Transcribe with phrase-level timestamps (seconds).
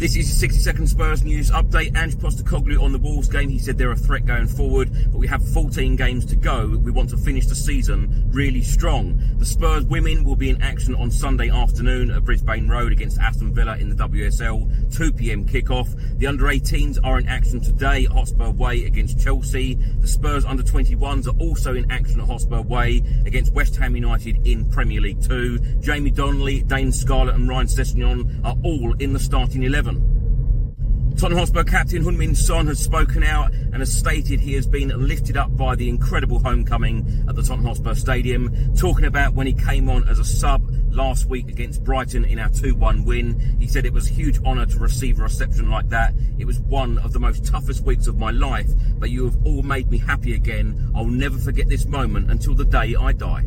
[0.00, 1.94] This is a 60 second Spurs news update.
[1.94, 3.50] Ange Postecoglou on the Wolves game.
[3.50, 6.68] He said they're a threat going forward, but we have 14 games to go.
[6.82, 9.20] We want to finish the season really strong.
[9.36, 13.52] The Spurs women will be in action on Sunday afternoon at Brisbane Road against Aston
[13.52, 14.96] Villa in the WSL.
[14.96, 15.44] 2 p.m.
[15.44, 15.94] kickoff.
[16.18, 19.74] The under 18s are in action today at Hotspur Way against Chelsea.
[19.74, 24.46] The Spurs under 21s are also in action at Hotspur Way against West Ham United
[24.46, 25.58] in Premier League 2.
[25.80, 29.89] Jamie Donnelly, Dane Scarlett, and Ryan Sessegnon are all in the starting 11.
[31.20, 35.36] Tottenham Hotspur captain Heung-min Son has spoken out and has stated he has been lifted
[35.36, 38.74] up by the incredible homecoming at the Tottenham Hotspur Stadium.
[38.74, 42.48] Talking about when he came on as a sub last week against Brighton in our
[42.48, 43.56] 2-1 win.
[43.60, 46.14] He said it was a huge honour to receive a reception like that.
[46.38, 49.62] It was one of the most toughest weeks of my life, but you have all
[49.62, 50.90] made me happy again.
[50.94, 53.46] I'll never forget this moment until the day I die.